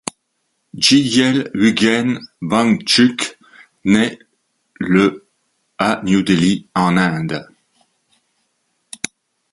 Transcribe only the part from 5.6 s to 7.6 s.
à New Delhi, en Inde.